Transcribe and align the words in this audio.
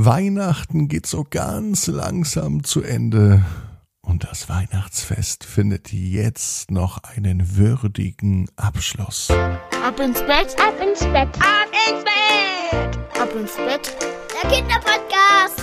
Weihnachten 0.00 0.86
geht 0.86 1.08
so 1.08 1.26
ganz 1.28 1.88
langsam 1.88 2.62
zu 2.62 2.84
Ende 2.84 3.44
und 4.00 4.22
das 4.22 4.48
Weihnachtsfest 4.48 5.42
findet 5.42 5.92
jetzt 5.92 6.70
noch 6.70 7.02
einen 7.02 7.56
würdigen 7.56 8.48
Abschluss. 8.54 9.28
Ab 9.28 9.98
ins 9.98 10.20
Bett, 10.20 10.54
ab 10.60 10.74
ins 10.80 11.00
Bett, 11.00 11.28
ab 11.40 11.68
ins 11.88 12.04
Bett, 12.04 13.20
ab 13.20 13.34
ins 13.34 13.56
Bett. 13.56 13.96
Der 14.40 14.48
Kinderpodcast. 14.48 15.62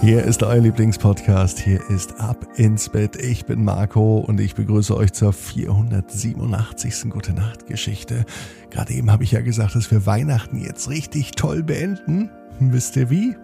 Hier 0.00 0.24
ist 0.24 0.42
euer 0.42 0.62
Lieblingspodcast. 0.62 1.58
Hier 1.58 1.86
ist 1.90 2.18
Ab 2.20 2.46
ins 2.56 2.88
Bett. 2.88 3.16
Ich 3.16 3.44
bin 3.44 3.64
Marco 3.64 4.16
und 4.20 4.40
ich 4.40 4.54
begrüße 4.54 4.96
euch 4.96 5.12
zur 5.12 5.34
487. 5.34 7.10
Gute 7.10 7.34
Nacht 7.34 7.66
Geschichte. 7.66 8.24
Gerade 8.70 8.94
eben 8.94 9.12
habe 9.12 9.24
ich 9.24 9.32
ja 9.32 9.42
gesagt, 9.42 9.74
dass 9.74 9.90
wir 9.90 10.06
Weihnachten 10.06 10.56
jetzt 10.56 10.88
richtig 10.88 11.32
toll 11.32 11.62
beenden. 11.62 12.30
Wisst 12.60 12.96
ihr 12.96 13.10
wie? 13.10 13.36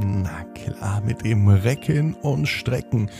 Na 0.00 0.44
klar, 0.54 1.00
mit 1.04 1.24
dem 1.24 1.48
Recken 1.48 2.14
und 2.14 2.46
Strecken. 2.46 3.10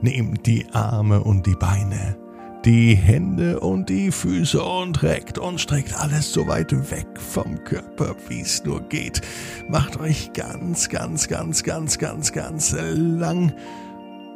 Nehmt 0.00 0.46
die 0.46 0.66
Arme 0.72 1.22
und 1.22 1.46
die 1.46 1.54
Beine, 1.54 2.16
die 2.64 2.94
Hände 2.94 3.60
und 3.60 3.88
die 3.88 4.10
Füße 4.10 4.62
und 4.62 5.02
reckt 5.02 5.38
und 5.38 5.60
streckt 5.60 5.98
alles 5.98 6.32
so 6.32 6.46
weit 6.46 6.72
weg 6.90 7.06
vom 7.14 7.62
Körper, 7.64 8.14
wie 8.28 8.40
es 8.40 8.64
nur 8.64 8.80
geht. 8.82 9.20
Macht 9.68 9.98
euch 10.00 10.32
ganz, 10.32 10.88
ganz, 10.88 11.28
ganz, 11.28 11.62
ganz, 11.62 11.98
ganz, 11.98 12.32
ganz 12.32 12.76
lang. 12.92 13.52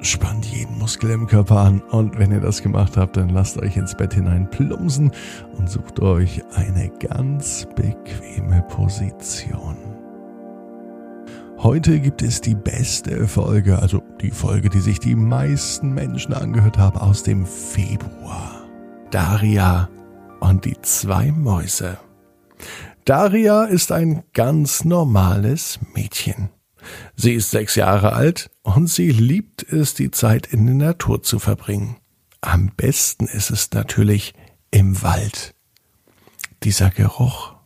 Spannt 0.00 0.44
jeden 0.46 0.78
Muskel 0.78 1.10
im 1.10 1.26
Körper 1.26 1.58
an 1.58 1.80
und 1.80 2.18
wenn 2.18 2.30
ihr 2.30 2.40
das 2.40 2.62
gemacht 2.62 2.96
habt, 2.96 3.16
dann 3.16 3.30
lasst 3.30 3.58
euch 3.58 3.76
ins 3.76 3.96
Bett 3.96 4.14
hinein 4.14 4.48
plumpsen 4.48 5.10
und 5.56 5.68
sucht 5.68 5.98
euch 6.00 6.40
eine 6.54 6.88
ganz 7.00 7.66
bequeme 7.74 8.62
Position. 8.68 9.67
Heute 11.68 12.00
gibt 12.00 12.22
es 12.22 12.40
die 12.40 12.54
beste 12.54 13.28
Folge, 13.28 13.78
also 13.78 14.02
die 14.22 14.30
Folge, 14.30 14.70
die 14.70 14.80
sich 14.80 15.00
die 15.00 15.14
meisten 15.14 15.92
Menschen 15.92 16.32
angehört 16.32 16.78
haben 16.78 16.96
aus 16.96 17.24
dem 17.24 17.44
Februar. 17.44 18.66
Daria 19.10 19.90
und 20.40 20.64
die 20.64 20.80
zwei 20.80 21.30
Mäuse. 21.30 21.98
Daria 23.04 23.64
ist 23.64 23.92
ein 23.92 24.22
ganz 24.32 24.86
normales 24.86 25.78
Mädchen. 25.94 26.48
Sie 27.16 27.34
ist 27.34 27.50
sechs 27.50 27.74
Jahre 27.74 28.14
alt 28.14 28.50
und 28.62 28.88
sie 28.88 29.10
liebt 29.10 29.62
es, 29.62 29.92
die 29.92 30.10
Zeit 30.10 30.46
in 30.46 30.64
der 30.64 30.74
Natur 30.74 31.22
zu 31.22 31.38
verbringen. 31.38 31.98
Am 32.40 32.72
besten 32.78 33.26
ist 33.26 33.50
es 33.50 33.72
natürlich 33.72 34.32
im 34.70 35.02
Wald. 35.02 35.54
Dieser 36.62 36.88
Geruch. 36.88 37.56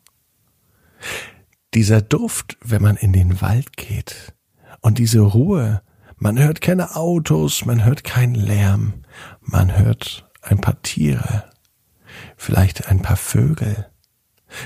Dieser 1.74 2.02
Duft, 2.02 2.58
wenn 2.60 2.82
man 2.82 2.96
in 2.96 3.12
den 3.12 3.40
Wald 3.40 3.76
geht. 3.76 4.34
Und 4.80 4.98
diese 4.98 5.20
Ruhe. 5.20 5.82
Man 6.16 6.38
hört 6.38 6.60
keine 6.60 6.96
Autos, 6.96 7.64
man 7.64 7.84
hört 7.84 8.04
keinen 8.04 8.34
Lärm. 8.34 9.04
Man 9.40 9.76
hört 9.76 10.30
ein 10.42 10.60
paar 10.60 10.80
Tiere. 10.82 11.50
Vielleicht 12.36 12.88
ein 12.88 13.00
paar 13.00 13.16
Vögel. 13.16 13.90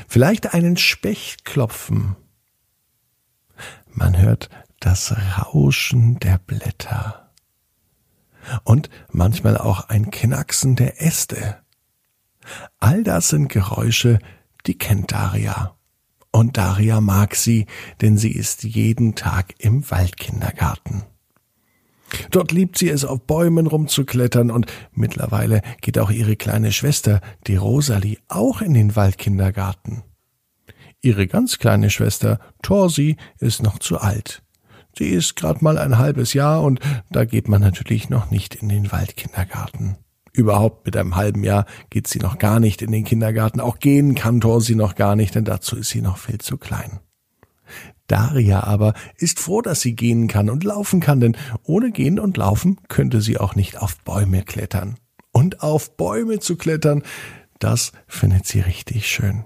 Vielleicht 0.08 0.52
einen 0.52 0.76
Specht 0.76 1.44
klopfen. 1.44 2.16
Man 3.88 4.18
hört 4.18 4.50
das 4.80 5.14
Rauschen 5.38 6.18
der 6.18 6.38
Blätter. 6.38 7.32
Und 8.64 8.90
manchmal 9.10 9.56
auch 9.56 9.88
ein 9.88 10.10
Knacksen 10.10 10.76
der 10.76 11.00
Äste. 11.00 11.62
All 12.78 13.02
das 13.02 13.28
sind 13.28 13.48
Geräusche, 13.48 14.18
die 14.66 14.76
kennt 14.76 15.12
Daria. 15.12 15.75
Und 16.36 16.58
Daria 16.58 17.00
mag 17.00 17.34
sie, 17.34 17.64
denn 18.02 18.18
sie 18.18 18.30
ist 18.30 18.62
jeden 18.62 19.14
Tag 19.14 19.54
im 19.56 19.90
Waldkindergarten. 19.90 21.04
Dort 22.30 22.52
liebt 22.52 22.76
sie 22.76 22.90
es, 22.90 23.06
auf 23.06 23.22
Bäumen 23.22 23.66
rumzuklettern 23.66 24.50
und 24.50 24.66
mittlerweile 24.92 25.62
geht 25.80 25.98
auch 25.98 26.10
ihre 26.10 26.36
kleine 26.36 26.72
Schwester, 26.72 27.22
die 27.46 27.56
Rosalie, 27.56 28.18
auch 28.28 28.60
in 28.60 28.74
den 28.74 28.96
Waldkindergarten. 28.96 30.02
Ihre 31.00 31.26
ganz 31.26 31.58
kleine 31.58 31.88
Schwester, 31.88 32.38
Torsi, 32.60 33.16
ist 33.38 33.62
noch 33.62 33.78
zu 33.78 33.96
alt. 33.96 34.42
Sie 34.94 35.08
ist 35.08 35.36
grad 35.36 35.62
mal 35.62 35.78
ein 35.78 35.96
halbes 35.96 36.34
Jahr 36.34 36.62
und 36.62 36.80
da 37.10 37.24
geht 37.24 37.48
man 37.48 37.62
natürlich 37.62 38.10
noch 38.10 38.30
nicht 38.30 38.56
in 38.56 38.68
den 38.68 38.92
Waldkindergarten. 38.92 39.96
Überhaupt 40.36 40.84
mit 40.84 40.98
einem 40.98 41.16
halben 41.16 41.42
Jahr 41.44 41.64
geht 41.88 42.06
sie 42.08 42.18
noch 42.18 42.36
gar 42.36 42.60
nicht 42.60 42.82
in 42.82 42.92
den 42.92 43.04
Kindergarten. 43.04 43.58
Auch 43.58 43.78
gehen 43.78 44.14
kann 44.14 44.42
Thor 44.42 44.60
sie 44.60 44.74
noch 44.74 44.94
gar 44.94 45.16
nicht, 45.16 45.34
denn 45.34 45.46
dazu 45.46 45.76
ist 45.76 45.88
sie 45.88 46.02
noch 46.02 46.18
viel 46.18 46.36
zu 46.36 46.58
klein. 46.58 47.00
Daria 48.06 48.62
aber 48.62 48.92
ist 49.16 49.40
froh, 49.40 49.62
dass 49.62 49.80
sie 49.80 49.96
gehen 49.96 50.28
kann 50.28 50.50
und 50.50 50.62
laufen 50.62 51.00
kann, 51.00 51.20
denn 51.20 51.38
ohne 51.62 51.90
Gehen 51.90 52.20
und 52.20 52.36
Laufen 52.36 52.78
könnte 52.88 53.22
sie 53.22 53.38
auch 53.38 53.54
nicht 53.54 53.78
auf 53.78 53.96
Bäume 54.04 54.42
klettern. 54.42 54.98
Und 55.32 55.62
auf 55.62 55.96
Bäume 55.96 56.38
zu 56.38 56.56
klettern, 56.56 57.02
das 57.58 57.92
findet 58.06 58.46
sie 58.46 58.60
richtig 58.60 59.08
schön. 59.08 59.44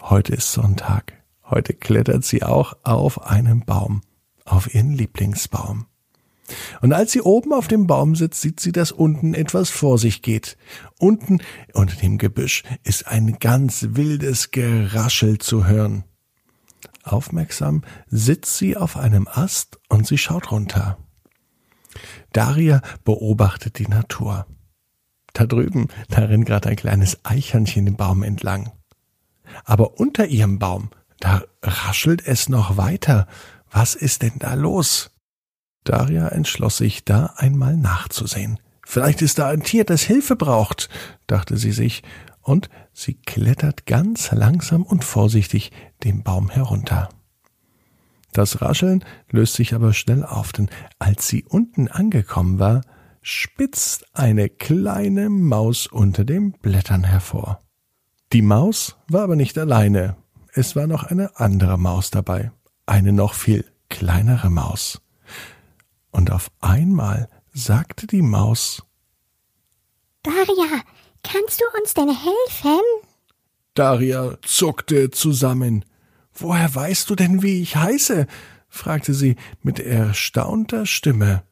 Heute 0.00 0.34
ist 0.34 0.50
Sonntag. 0.50 1.12
Heute 1.44 1.74
klettert 1.74 2.24
sie 2.24 2.42
auch 2.42 2.74
auf 2.82 3.24
einem 3.24 3.60
Baum, 3.60 4.00
auf 4.44 4.74
ihren 4.74 4.94
Lieblingsbaum. 4.94 5.86
Und 6.80 6.92
als 6.92 7.12
sie 7.12 7.20
oben 7.20 7.52
auf 7.52 7.68
dem 7.68 7.86
Baum 7.86 8.14
sitzt, 8.14 8.40
sieht 8.40 8.60
sie, 8.60 8.72
dass 8.72 8.92
unten 8.92 9.34
etwas 9.34 9.70
vor 9.70 9.98
sich 9.98 10.22
geht. 10.22 10.56
Unten 10.98 11.40
unter 11.72 11.96
dem 11.96 12.18
Gebüsch 12.18 12.64
ist 12.82 13.06
ein 13.06 13.38
ganz 13.38 13.88
wildes 13.90 14.50
Geraschel 14.50 15.38
zu 15.38 15.66
hören. 15.66 16.04
Aufmerksam 17.04 17.82
sitzt 18.08 18.58
sie 18.58 18.76
auf 18.76 18.96
einem 18.96 19.28
Ast 19.28 19.78
und 19.88 20.06
sie 20.06 20.18
schaut 20.18 20.50
runter. 20.50 20.98
Daria 22.32 22.80
beobachtet 23.04 23.78
die 23.78 23.88
Natur. 23.88 24.46
Da 25.32 25.46
drüben, 25.46 25.88
da 26.08 26.22
rennt 26.22 26.46
gerade 26.46 26.68
ein 26.68 26.76
kleines 26.76 27.24
Eichhörnchen 27.24 27.86
den 27.86 27.96
Baum 27.96 28.22
entlang. 28.22 28.72
Aber 29.64 29.98
unter 29.98 30.26
ihrem 30.26 30.58
Baum, 30.58 30.90
da 31.20 31.42
raschelt 31.62 32.26
es 32.26 32.48
noch 32.48 32.76
weiter. 32.76 33.26
Was 33.70 33.94
ist 33.94 34.22
denn 34.22 34.38
da 34.38 34.54
los? 34.54 35.11
Daria 35.84 36.28
entschloss 36.28 36.76
sich, 36.76 37.04
da 37.04 37.34
einmal 37.36 37.76
nachzusehen. 37.76 38.58
Vielleicht 38.84 39.22
ist 39.22 39.38
da 39.38 39.48
ein 39.48 39.62
Tier, 39.62 39.84
das 39.84 40.02
Hilfe 40.02 40.36
braucht, 40.36 40.88
dachte 41.26 41.56
sie 41.56 41.72
sich, 41.72 42.02
und 42.40 42.68
sie 42.92 43.14
klettert 43.14 43.86
ganz 43.86 44.32
langsam 44.32 44.82
und 44.82 45.04
vorsichtig 45.04 45.70
den 46.02 46.22
Baum 46.22 46.50
herunter. 46.50 47.08
Das 48.32 48.60
Rascheln 48.62 49.04
löst 49.30 49.54
sich 49.54 49.74
aber 49.74 49.92
schnell 49.92 50.24
auf, 50.24 50.52
denn 50.52 50.68
als 50.98 51.28
sie 51.28 51.44
unten 51.44 51.88
angekommen 51.88 52.58
war, 52.58 52.80
spitzt 53.20 54.06
eine 54.16 54.48
kleine 54.48 55.28
Maus 55.30 55.86
unter 55.86 56.24
den 56.24 56.52
Blättern 56.52 57.04
hervor. 57.04 57.62
Die 58.32 58.42
Maus 58.42 58.96
war 59.08 59.22
aber 59.22 59.36
nicht 59.36 59.58
alleine. 59.58 60.16
Es 60.54 60.74
war 60.74 60.86
noch 60.86 61.04
eine 61.04 61.38
andere 61.38 61.78
Maus 61.78 62.10
dabei, 62.10 62.50
eine 62.86 63.12
noch 63.12 63.34
viel 63.34 63.64
kleinere 63.90 64.50
Maus 64.50 65.01
und 66.12 66.30
auf 66.30 66.50
einmal 66.60 67.28
sagte 67.52 68.06
die 68.06 68.22
Maus 68.22 68.82
Daria, 70.22 70.82
kannst 71.24 71.60
du 71.60 71.64
uns 71.80 71.94
denn 71.94 72.08
helfen? 72.08 72.80
Daria 73.74 74.38
zuckte 74.42 75.10
zusammen. 75.10 75.84
Woher 76.32 76.72
weißt 76.72 77.10
du 77.10 77.16
denn, 77.16 77.42
wie 77.42 77.60
ich 77.60 77.76
heiße? 77.76 78.26
fragte 78.68 79.14
sie 79.14 79.36
mit 79.62 79.80
erstaunter 79.80 80.86
Stimme. 80.86 81.42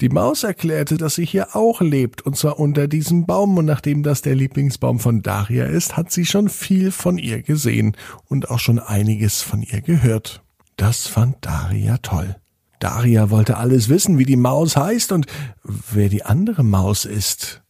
Die 0.00 0.08
Maus 0.08 0.42
erklärte, 0.42 0.96
dass 0.96 1.14
sie 1.14 1.26
hier 1.26 1.54
auch 1.54 1.80
lebt, 1.80 2.22
und 2.22 2.36
zwar 2.36 2.58
unter 2.58 2.88
diesem 2.88 3.26
Baum, 3.26 3.56
und 3.58 3.66
nachdem 3.66 4.02
das 4.02 4.22
der 4.22 4.34
Lieblingsbaum 4.34 4.98
von 4.98 5.22
Daria 5.22 5.66
ist, 5.66 5.96
hat 5.96 6.10
sie 6.10 6.26
schon 6.26 6.48
viel 6.48 6.90
von 6.90 7.18
ihr 7.18 7.42
gesehen 7.42 7.96
und 8.28 8.50
auch 8.50 8.58
schon 8.58 8.80
einiges 8.80 9.42
von 9.42 9.62
ihr 9.62 9.80
gehört. 9.80 10.42
Das 10.76 11.06
fand 11.06 11.36
Daria 11.42 11.98
toll. 11.98 12.41
Daria 12.82 13.30
wollte 13.30 13.58
alles 13.58 13.88
wissen, 13.88 14.18
wie 14.18 14.24
die 14.24 14.36
Maus 14.36 14.76
heißt 14.76 15.12
und 15.12 15.26
wer 15.62 16.08
die 16.08 16.24
andere 16.24 16.64
Maus 16.64 17.04
ist. 17.04 17.62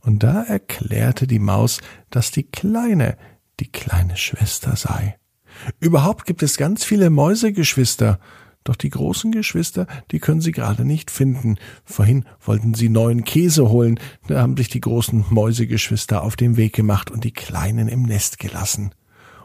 Und 0.00 0.22
da 0.22 0.42
erklärte 0.42 1.26
die 1.26 1.38
Maus, 1.38 1.80
dass 2.10 2.30
die 2.30 2.42
Kleine 2.42 3.16
die 3.60 3.70
kleine 3.72 4.16
Schwester 4.16 4.76
sei. 4.76 5.18
Überhaupt 5.80 6.26
gibt 6.26 6.42
es 6.42 6.58
ganz 6.58 6.84
viele 6.84 7.08
Mäusegeschwister, 7.08 8.20
doch 8.62 8.76
die 8.76 8.90
großen 8.90 9.32
Geschwister, 9.32 9.86
die 10.10 10.18
können 10.18 10.42
sie 10.42 10.52
gerade 10.52 10.84
nicht 10.84 11.10
finden. 11.10 11.56
Vorhin 11.84 12.26
wollten 12.40 12.74
sie 12.74 12.90
neuen 12.90 13.24
Käse 13.24 13.70
holen, 13.70 13.98
da 14.26 14.42
haben 14.42 14.56
sich 14.56 14.68
die 14.68 14.82
großen 14.82 15.24
Mäusegeschwister 15.30 16.22
auf 16.22 16.36
den 16.36 16.58
Weg 16.58 16.74
gemacht 16.74 17.10
und 17.10 17.24
die 17.24 17.32
Kleinen 17.32 17.88
im 17.88 18.02
Nest 18.02 18.38
gelassen. 18.38 18.94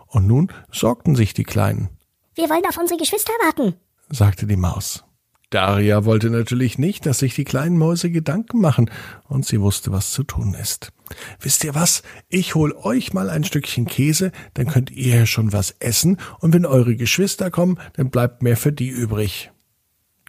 Und 0.07 0.27
nun 0.27 0.51
sorgten 0.69 1.15
sich 1.15 1.33
die 1.33 1.45
Kleinen. 1.45 1.89
Wir 2.35 2.49
wollen 2.49 2.65
auf 2.67 2.77
unsere 2.77 2.99
Geschwister 2.99 3.31
warten, 3.45 3.75
sagte 4.09 4.45
die 4.45 4.57
Maus. 4.57 5.05
Daria 5.53 6.03
wollte 6.05 6.29
natürlich 6.29 6.79
nicht, 6.79 7.05
dass 7.05 7.19
sich 7.19 7.35
die 7.35 7.43
kleinen 7.43 7.77
Mäuse 7.77 8.09
Gedanken 8.09 8.59
machen, 8.59 8.89
und 9.27 9.45
sie 9.45 9.61
wusste, 9.61 9.91
was 9.91 10.11
zu 10.11 10.23
tun 10.23 10.55
ist. 10.55 10.91
Wisst 11.39 11.63
ihr 11.63 11.75
was? 11.75 12.01
Ich 12.27 12.55
hol 12.55 12.71
euch 12.71 13.13
mal 13.13 13.29
ein 13.29 13.43
Stückchen 13.43 13.85
Käse, 13.85 14.31
dann 14.55 14.67
könnt 14.67 14.89
ihr 14.89 15.27
schon 15.27 15.53
was 15.53 15.75
essen, 15.79 16.17
und 16.39 16.53
wenn 16.53 16.65
eure 16.65 16.95
Geschwister 16.95 17.51
kommen, 17.51 17.77
dann 17.93 18.09
bleibt 18.09 18.41
mehr 18.41 18.57
für 18.57 18.73
die 18.73 18.89
übrig. 18.89 19.51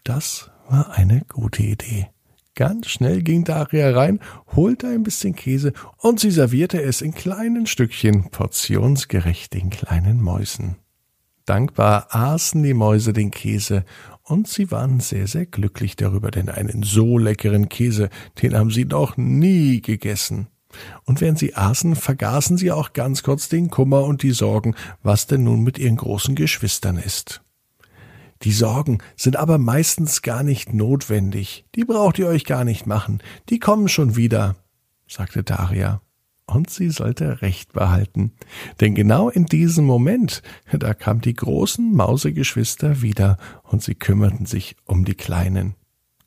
Das 0.03 0.51
war 0.69 0.93
eine 0.93 1.23
gute 1.33 1.63
Idee. 1.63 2.09
Ganz 2.55 2.89
schnell 2.89 3.23
ging 3.23 3.45
Daria 3.45 3.91
rein, 3.91 4.21
holte 4.55 4.87
ein 4.87 5.03
bisschen 5.03 5.35
Käse 5.35 5.73
und 5.99 6.21
sie 6.21 6.31
servierte 6.31 6.81
es 6.81 7.01
in 7.01 7.15
kleinen 7.15 7.67
Stückchen, 7.67 8.31
portionsgerecht 8.31 9.55
den 9.55 9.71
kleinen 9.71 10.21
Mäusen. 10.21 10.77
Dankbar 11.47 12.07
aßen 12.11 12.63
die 12.63 12.73
Mäuse 12.73 13.13
den 13.13 13.31
Käse 13.31 13.85
und 14.23 14.49
sie 14.49 14.71
waren 14.71 15.01
sehr, 15.01 15.27
sehr 15.27 15.45
glücklich 15.45 15.97
darüber, 15.97 16.31
denn 16.31 16.49
einen 16.49 16.83
so 16.83 17.19
leckeren 17.19 17.69
Käse, 17.69 18.09
den 18.41 18.57
haben 18.57 18.71
sie 18.71 18.87
noch 18.87 19.19
nie 19.19 19.83
gegessen. 19.83 20.49
Und 21.05 21.21
während 21.21 21.39
sie 21.39 21.55
aßen, 21.55 21.97
vergaßen 21.97 22.57
sie 22.57 22.73
auch 22.73 22.95
ganz 22.95 23.23
kurz 23.23 23.49
den 23.49 23.71
Kummer 23.71 24.05
und 24.05 24.23
die 24.23 24.33
Sorgen, 24.33 24.75
was 25.03 25.27
denn 25.27 25.45
nun 25.45 25.63
mit 25.63 25.79
ihren 25.79 25.97
großen 25.97 26.35
Geschwistern 26.35 26.97
ist. 26.97 27.43
Die 28.43 28.53
Sorgen 28.53 28.99
sind 29.15 29.37
aber 29.37 29.59
meistens 29.59 30.23
gar 30.23 30.43
nicht 30.43 30.73
notwendig, 30.73 31.67
die 31.75 31.85
braucht 31.85 32.19
ihr 32.19 32.27
euch 32.27 32.45
gar 32.45 32.65
nicht 32.65 32.87
machen, 32.87 33.23
die 33.51 33.59
kommen 33.59 33.89
schon 33.89 34.17
wieder, 34.17 34.57
sagte 35.07 35.45
Daria 35.45 36.01
und 36.47 36.71
sie 36.71 36.91
sollte 36.91 37.43
Recht 37.43 37.73
behalten. 37.73 38.33
Denn 38.81 38.95
genau 38.95 39.29
in 39.29 39.47
diesem 39.47 39.85
Moment, 39.85 40.43
da 40.73 40.95
kamen 40.95 41.21
die 41.21 41.35
großen 41.35 41.95
Mausegeschwister 41.95 43.03
wieder 43.03 43.39
und 43.63 43.83
sie 43.83 43.95
kümmerten 43.95 44.47
sich 44.47 44.77
um 44.85 45.05
die 45.05 45.15
Kleinen. 45.15 45.75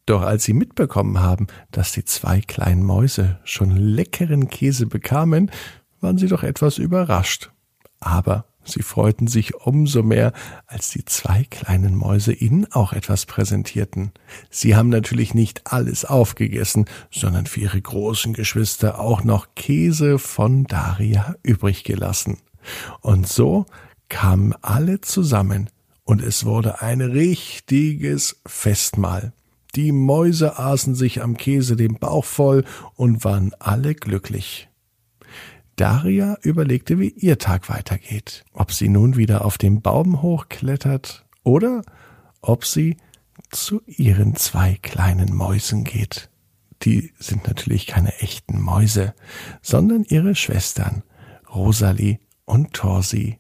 Doch 0.06 0.22
als 0.22 0.46
sie 0.46 0.54
mitbekommen 0.54 1.20
haben, 1.20 1.48
dass 1.72 1.92
die 1.92 2.06
zwei 2.06 2.40
kleinen 2.42 2.84
Mäuse 2.84 3.40
schon 3.44 3.76
leckeren 3.76 4.48
Käse 4.48 4.86
bekamen, 4.86 5.52
waren 6.00 6.18
sie 6.18 6.28
doch 6.28 6.44
etwas 6.44 6.78
überrascht. 6.78 7.52
Aber 8.00 8.46
Sie 8.68 8.82
freuten 8.82 9.28
sich 9.28 9.56
umso 9.56 10.04
mehr, 10.04 10.34
als 10.68 10.90
die 10.90 11.06
zwei 11.06 11.46
kleinen 11.46 11.96
Mäuse 11.96 12.34
ihnen 12.34 12.72
auch 12.72 12.94
etwas 12.94 13.26
präsentierten. 13.26 14.12
Sie 14.50 14.76
haben 14.76 14.90
natürlich 14.90 15.34
nicht 15.34 15.72
alles 15.72 16.04
aufgegessen, 16.06 16.86
sondern 17.10 17.46
für 17.46 17.62
ihre 17.62 17.82
großen 17.82 18.34
Geschwister 18.34 19.00
auch 19.00 19.24
noch 19.24 19.48
Käse 19.56 20.20
von 20.20 20.66
Daria 20.66 21.36
übrig 21.44 21.84
gelassen. 21.84 22.38
Und 23.02 23.28
so 23.28 23.66
kamen 24.10 24.54
alle 24.62 25.02
zusammen, 25.02 25.70
und 26.04 26.22
es 26.22 26.46
wurde 26.46 26.82
ein 26.82 27.02
richtiges 27.02 28.42
Festmahl. 28.46 29.34
Die 29.76 29.92
Mäuse 29.92 30.58
aßen 30.58 30.96
sich 30.96 31.22
am 31.22 31.36
Käse 31.36 31.76
den 31.76 32.00
Bauch 32.00 32.24
voll 32.24 32.64
und 32.96 33.26
waren 33.26 33.54
alle 33.60 33.94
glücklich. 33.94 34.70
Daria 35.78 36.38
überlegte, 36.42 37.00
wie 37.00 37.10
ihr 37.10 37.38
Tag 37.38 37.70
weitergeht. 37.70 38.44
Ob 38.52 38.74
sie 38.74 38.90
nun 38.90 39.16
wieder 39.16 39.46
auf 39.46 39.58
den 39.58 39.82
Baum 39.82 40.22
hochklettert 40.24 41.26
oder 41.44 41.84
ob 42.42 42.66
sie 42.66 42.98
zu 43.52 43.82
ihren 43.86 44.36
zwei 44.36 44.78
kleinen 44.82 45.34
Mäusen 45.34 45.84
geht. 45.84 46.30
Die 46.82 47.14
sind 47.20 47.48
natürlich 47.48 47.86
keine 47.86 48.14
echten 48.20 48.60
Mäuse, 48.60 49.14
sondern 49.62 50.04
ihre 50.04 50.36
Schwestern, 50.36 51.04
Rosalie 51.54 52.20
und 52.46 52.74
Torsi. 52.74 53.38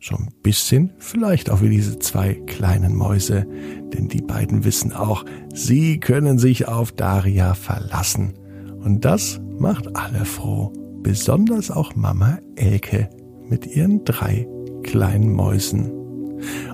So 0.00 0.16
ein 0.16 0.32
bisschen 0.42 0.92
vielleicht 0.98 1.50
auch 1.50 1.62
wie 1.62 1.68
diese 1.68 1.98
zwei 1.98 2.34
kleinen 2.46 2.94
Mäuse, 2.94 3.46
denn 3.92 4.08
die 4.08 4.22
beiden 4.22 4.64
wissen 4.64 4.92
auch, 4.92 5.24
sie 5.52 5.98
können 5.98 6.38
sich 6.38 6.68
auf 6.68 6.92
Daria 6.92 7.54
verlassen. 7.54 8.34
Und 8.78 9.04
das 9.04 9.40
macht 9.58 9.96
alle 9.96 10.24
froh 10.24 10.72
besonders 11.02 11.70
auch 11.70 11.94
Mama 11.94 12.38
Elke 12.56 13.08
mit 13.48 13.66
ihren 13.66 14.04
drei 14.04 14.46
kleinen 14.82 15.32
Mäusen. 15.32 15.90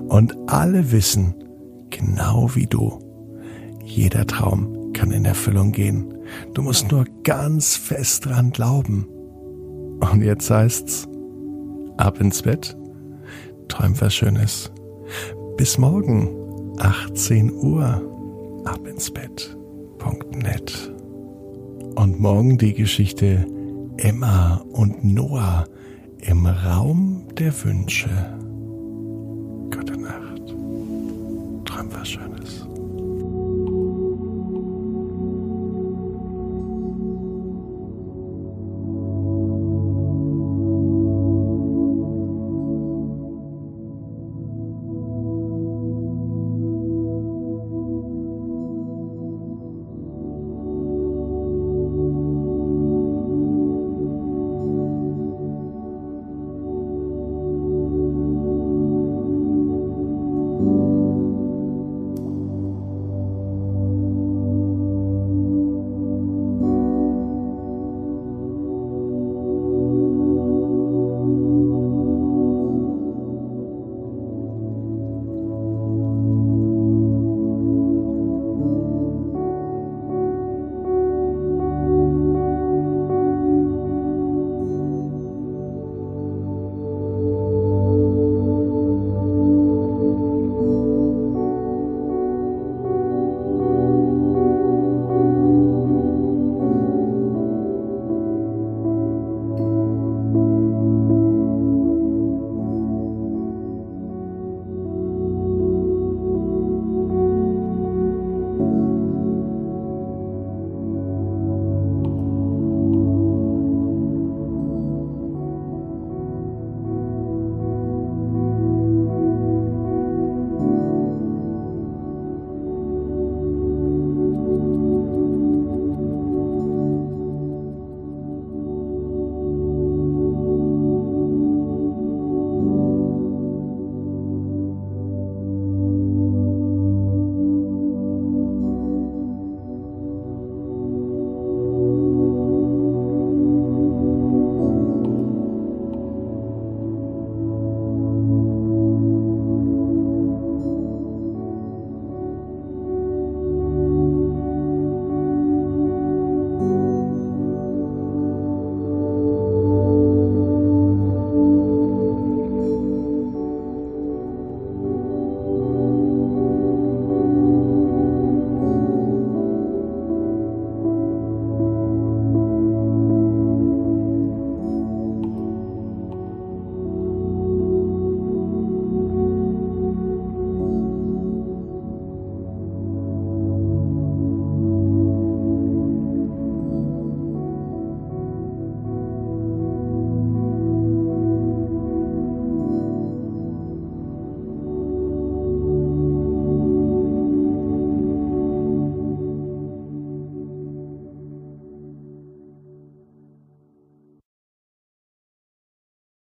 Und 0.07 0.35
alle 0.47 0.91
wissen, 0.91 1.33
genau 1.89 2.49
wie 2.55 2.67
du, 2.67 2.99
jeder 3.83 4.25
Traum 4.25 4.93
kann 4.93 5.11
in 5.11 5.25
Erfüllung 5.25 5.71
gehen. 5.71 6.13
Du 6.53 6.61
musst 6.61 6.91
nur 6.91 7.05
ganz 7.23 7.75
fest 7.75 8.25
dran 8.25 8.51
glauben. 8.51 9.07
Und 9.99 10.21
jetzt 10.23 10.49
heißt's, 10.49 11.07
ab 11.97 12.19
ins 12.21 12.41
Bett, 12.41 12.77
träum 13.67 13.99
was 13.99 14.13
Schönes. 14.13 14.71
Bis 15.57 15.77
morgen, 15.77 16.29
18 16.79 17.51
Uhr, 17.51 18.63
ab 18.65 18.85
ins 18.87 19.09
Bett.net. 19.11 20.93
Und 21.95 22.19
morgen 22.19 22.57
die 22.57 22.73
Geschichte 22.73 23.47
Emma 23.97 24.63
und 24.73 25.03
Noah 25.03 25.65
im 26.19 26.45
Raum 26.45 27.23
der 27.37 27.51
Wünsche. 27.63 28.09
Gute 29.71 29.97
Nacht. 29.97 30.47
Träum 31.65 31.89
was 31.91 32.09
Schönes. 32.09 32.67